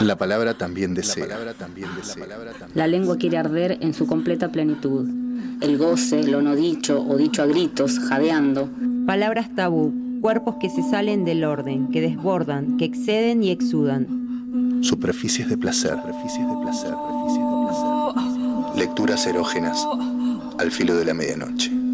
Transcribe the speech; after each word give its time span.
La 0.00 0.16
palabra 0.16 0.54
también 0.54 0.94
desea. 0.94 1.26
La 2.74 2.86
lengua 2.86 3.16
quiere 3.16 3.38
arder 3.38 3.78
en 3.80 3.94
su 3.94 4.06
completa 4.06 4.50
plenitud. 4.50 5.08
El 5.60 5.78
goce, 5.78 6.22
lo 6.24 6.42
no 6.42 6.54
dicho 6.54 7.00
o 7.00 7.16
dicho 7.16 7.42
a 7.42 7.46
gritos, 7.46 7.98
jadeando. 7.98 8.68
Palabras 9.06 9.54
tabú, 9.54 9.94
cuerpos 10.20 10.56
que 10.60 10.68
se 10.68 10.82
salen 10.82 11.24
del 11.24 11.44
orden, 11.44 11.88
que 11.88 12.00
desbordan, 12.00 12.76
que 12.76 12.84
exceden 12.84 13.42
y 13.42 13.50
exudan. 13.50 14.82
Superficies 14.82 15.48
de 15.48 15.56
placer. 15.56 15.92
Superficies 15.92 16.46
de 16.46 16.56
placer. 16.62 16.90
Superficies 16.90 17.46
de 17.46 17.56
placer. 17.66 18.78
Lecturas 18.78 19.26
erógenas 19.26 19.86
al 20.58 20.70
filo 20.70 20.94
de 20.94 21.04
la 21.04 21.14
medianoche. 21.14 21.85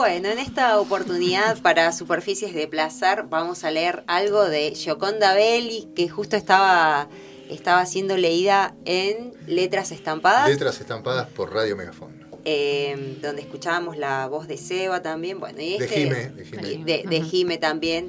Bueno, 0.00 0.30
en 0.30 0.38
esta 0.38 0.80
oportunidad 0.80 1.60
para 1.60 1.92
Superficies 1.92 2.54
de 2.54 2.66
Placer 2.66 3.24
vamos 3.28 3.64
a 3.64 3.70
leer 3.70 4.02
algo 4.06 4.44
de 4.48 4.74
Gioconda 4.74 5.34
Belli 5.34 5.88
que 5.94 6.08
justo 6.08 6.36
estaba, 6.38 7.10
estaba 7.50 7.84
siendo 7.84 8.16
leída 8.16 8.74
en 8.86 9.34
Letras 9.46 9.92
Estampadas. 9.92 10.48
Letras 10.48 10.80
estampadas 10.80 11.28
por 11.28 11.52
Radio 11.52 11.76
Megafón. 11.76 12.18
eh, 12.46 13.18
donde 13.20 13.42
escuchábamos 13.42 13.98
la 13.98 14.26
voz 14.26 14.48
de 14.48 14.56
Seba 14.56 15.02
también, 15.02 15.38
bueno, 15.38 15.60
y 15.60 15.76
De 15.76 15.84
este, 15.84 16.00
Jime, 16.04 16.28
de 16.30 16.44
Jime. 16.46 16.62
de- 16.86 17.04
de 17.06 17.20
Jime 17.22 17.58
también. 17.58 18.08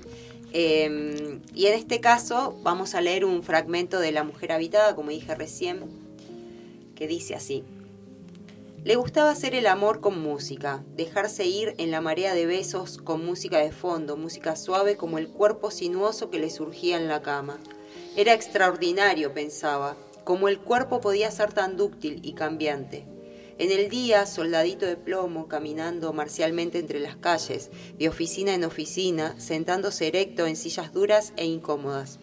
Eh, 0.54 1.40
y 1.54 1.66
en 1.66 1.74
este 1.74 2.00
caso 2.00 2.58
vamos 2.64 2.96
a 2.96 3.02
leer 3.02 3.26
un 3.26 3.44
fragmento 3.44 4.00
de 4.00 4.14
La 4.14 4.24
Mujer 4.24 4.54
Habitada, 4.54 4.96
como 4.96 5.10
dije 5.10 5.36
recién, 5.36 5.82
que 6.96 7.06
dice 7.10 7.36
así. 7.36 7.66
Le 8.84 8.96
gustaba 8.96 9.30
hacer 9.30 9.54
el 9.54 9.68
amor 9.68 10.02
con 10.02 10.20
música, 10.20 10.84
dejarse 10.96 11.46
ir 11.46 11.76
en 11.78 11.92
la 11.92 12.02
marea 12.02 12.34
de 12.34 12.48
besos 12.48 12.98
con 12.98 13.24
música 13.24 13.60
de 13.60 13.72
fondo, 13.72 14.18
música 14.18 14.56
suave 14.56 14.98
como 14.98 15.20
el 15.20 15.28
cuerpo 15.28 15.70
sinuoso 15.70 16.32
que 16.32 16.40
le 16.40 16.50
surgía 16.50 16.98
en 16.98 17.08
la 17.08 17.22
cama. 17.22 17.60
Era 18.18 18.34
extraordinario, 18.34 19.36
pensaba, 19.36 19.98
como 20.24 20.48
el 20.48 20.58
cuerpo 20.58 21.00
podía 21.00 21.30
ser 21.30 21.54
tan 21.54 21.78
dúctil 21.78 22.22
y 22.24 22.34
cambiante. 22.34 23.06
En 23.60 23.70
el 23.70 23.88
día, 23.88 24.26
soldadito 24.26 24.88
de 24.88 24.98
plomo, 24.98 25.48
caminando 25.48 26.12
marcialmente 26.12 26.80
entre 26.80 27.00
las 27.00 27.16
calles, 27.16 27.70
de 28.00 28.10
oficina 28.10 28.56
en 28.56 28.64
oficina, 28.64 29.40
sentándose 29.40 30.08
erecto 30.08 30.48
en 30.48 30.56
sillas 30.56 30.92
duras 30.92 31.34
e 31.38 31.46
incómodas. 31.46 32.18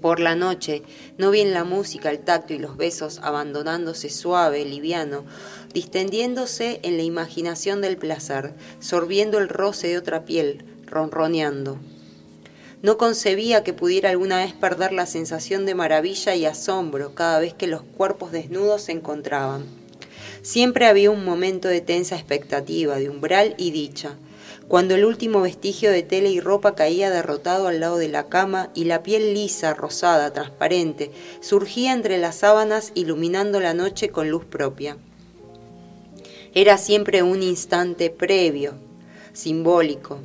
Por 0.00 0.20
la 0.20 0.36
noche, 0.36 0.82
no 1.16 1.32
bien 1.32 1.52
la 1.52 1.64
música, 1.64 2.10
el 2.10 2.20
tacto 2.20 2.54
y 2.54 2.58
los 2.58 2.76
besos 2.76 3.18
abandonándose 3.22 4.10
suave, 4.10 4.64
liviano, 4.64 5.24
distendiéndose 5.74 6.78
en 6.84 6.96
la 6.96 7.02
imaginación 7.02 7.80
del 7.80 7.96
placer, 7.96 8.54
sorbiendo 8.78 9.38
el 9.38 9.48
roce 9.48 9.88
de 9.88 9.98
otra 9.98 10.24
piel, 10.24 10.64
ronroneando. 10.86 11.78
No 12.80 12.96
concebía 12.96 13.64
que 13.64 13.72
pudiera 13.72 14.10
alguna 14.10 14.36
vez 14.36 14.52
perder 14.52 14.92
la 14.92 15.06
sensación 15.06 15.66
de 15.66 15.74
maravilla 15.74 16.36
y 16.36 16.46
asombro 16.46 17.12
cada 17.12 17.40
vez 17.40 17.52
que 17.52 17.66
los 17.66 17.82
cuerpos 17.82 18.30
desnudos 18.30 18.82
se 18.82 18.92
encontraban. 18.92 19.66
Siempre 20.42 20.86
había 20.86 21.10
un 21.10 21.24
momento 21.24 21.66
de 21.66 21.80
tensa 21.80 22.14
expectativa, 22.14 22.96
de 22.96 23.10
umbral 23.10 23.56
y 23.58 23.72
dicha, 23.72 24.16
cuando 24.68 24.94
el 24.94 25.06
último 25.06 25.40
vestigio 25.40 25.90
de 25.90 26.02
tela 26.02 26.28
y 26.28 26.40
ropa 26.40 26.74
caía 26.74 27.10
derrotado 27.10 27.68
al 27.68 27.80
lado 27.80 27.96
de 27.96 28.08
la 28.08 28.28
cama 28.28 28.70
y 28.74 28.84
la 28.84 29.02
piel 29.02 29.32
lisa, 29.32 29.72
rosada, 29.72 30.34
transparente, 30.34 31.10
surgía 31.40 31.94
entre 31.94 32.18
las 32.18 32.36
sábanas 32.36 32.92
iluminando 32.94 33.60
la 33.60 33.72
noche 33.72 34.10
con 34.10 34.30
luz 34.30 34.44
propia. 34.44 34.98
Era 36.54 36.76
siempre 36.76 37.22
un 37.22 37.42
instante 37.42 38.10
previo, 38.10 38.74
simbólico. 39.32 40.18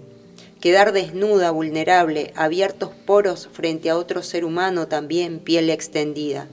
Quedar 0.60 0.92
desnuda, 0.92 1.52
vulnerable, 1.52 2.34
abiertos 2.36 2.92
poros 3.06 3.50
frente 3.52 3.90
a 3.90 3.98
otro 3.98 4.24
ser 4.24 4.44
humano 4.44 4.88
también, 4.88 5.40
piel 5.40 5.70
extendida. 5.70 6.48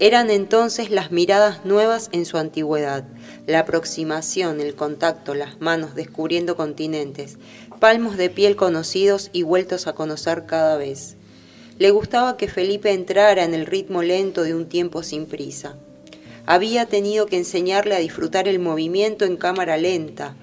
Eran 0.00 0.30
entonces 0.30 0.90
las 0.90 1.12
miradas 1.12 1.64
nuevas 1.64 2.08
en 2.10 2.26
su 2.26 2.36
antigüedad, 2.36 3.04
la 3.46 3.60
aproximación, 3.60 4.60
el 4.60 4.74
contacto, 4.74 5.34
las 5.34 5.60
manos 5.60 5.94
descubriendo 5.94 6.56
continentes, 6.56 7.38
palmos 7.78 8.16
de 8.16 8.28
piel 8.28 8.56
conocidos 8.56 9.30
y 9.32 9.44
vueltos 9.44 9.86
a 9.86 9.94
conocer 9.94 10.46
cada 10.46 10.76
vez. 10.76 11.16
Le 11.78 11.92
gustaba 11.92 12.36
que 12.36 12.48
Felipe 12.48 12.92
entrara 12.92 13.44
en 13.44 13.54
el 13.54 13.66
ritmo 13.66 14.02
lento 14.02 14.42
de 14.42 14.56
un 14.56 14.66
tiempo 14.68 15.04
sin 15.04 15.26
prisa. 15.26 15.76
Había 16.44 16.86
tenido 16.86 17.26
que 17.26 17.36
enseñarle 17.36 17.94
a 17.94 18.00
disfrutar 18.00 18.48
el 18.48 18.58
movimiento 18.58 19.24
en 19.24 19.36
cámara 19.36 19.76
lenta, 19.76 20.34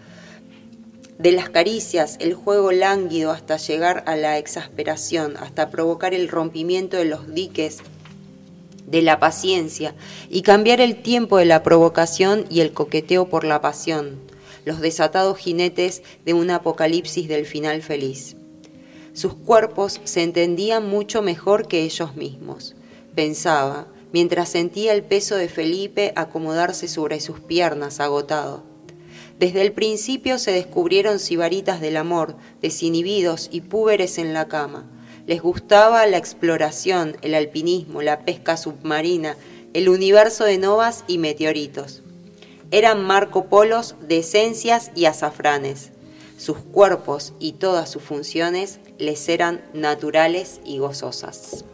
de 1.19 1.34
las 1.34 1.50
caricias, 1.50 2.16
el 2.19 2.34
juego 2.34 2.72
lánguido 2.72 3.31
hasta 3.31 3.57
llegar 3.57 4.03
a 4.07 4.16
la 4.16 4.40
exasperación, 4.40 5.38
hasta 5.38 5.69
provocar 5.69 6.16
el 6.16 6.29
rompimiento 6.29 6.97
de 6.97 7.06
los 7.06 7.31
diques 7.35 7.84
de 8.91 9.02
la 9.02 9.19
paciencia 9.19 9.96
y 10.29 10.41
cambiar 10.41 10.81
el 10.81 11.02
tiempo 11.02 11.38
de 11.38 11.46
la 11.46 11.63
provocación 11.63 12.46
y 12.50 12.59
el 12.59 12.74
coqueteo 12.74 13.29
por 13.29 13.46
la 13.46 13.62
pasión, 13.62 14.19
los 14.66 14.81
desatados 14.81 15.38
jinetes 15.38 16.03
de 16.25 16.34
un 16.34 16.52
apocalipsis 16.52 17.28
del 17.28 17.46
final 17.46 17.81
feliz. 17.81 18.35
Sus 19.13 19.34
cuerpos 19.34 20.00
se 20.03 20.24
entendían 20.24 20.88
mucho 20.88 21.22
mejor 21.22 21.68
que 21.68 21.84
ellos 21.84 22.16
mismos, 22.16 22.75
pensaba, 23.16 23.88
mientras 24.13 24.50
sentía 24.50 24.94
el 24.94 25.03
peso 25.03 25.35
de 25.35 25.50
Felipe 25.50 26.13
acomodarse 26.16 26.88
sobre 26.88 27.19
sus 27.19 27.40
piernas 27.40 28.00
agotado. 28.00 28.63
Desde 29.40 29.62
el 29.62 29.72
principio 29.72 30.38
se 30.38 30.52
descubrieron 30.52 31.18
sibaritas 31.18 31.81
del 31.81 31.97
amor, 31.97 32.35
desinhibidos 32.62 33.50
y 33.52 33.62
púberes 33.62 34.18
en 34.18 34.34
la 34.34 34.47
cama. 34.47 34.85
Les 35.28 35.42
gustaba 35.42 36.06
la 36.08 36.18
exploración, 36.18 37.18
el 37.22 37.36
alpinismo, 37.36 38.02
la 38.02 38.26
pesca 38.26 38.58
submarina, 38.58 39.36
el 39.74 39.90
universo 39.90 40.44
de 40.46 40.58
novas 40.58 41.04
y 41.08 41.18
meteoritos. 41.18 42.02
Eran 42.72 43.04
Marco 43.04 43.46
Polos 43.46 43.96
de 44.02 44.20
esencias 44.20 44.92
y 44.96 45.06
azafranes. 45.06 45.92
Sus 46.38 46.58
cuerpos 46.58 47.34
y 47.40 47.54
todas 47.54 47.90
sus 47.90 48.02
funciones 48.02 48.80
les 48.98 49.30
eran 49.30 49.62
naturales 49.74 50.59
y 50.66 50.80
gozosas. 50.80 51.66